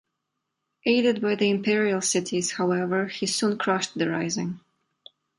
[0.83, 4.59] Aided by the Imperial cities, however, he soon crushed the rising.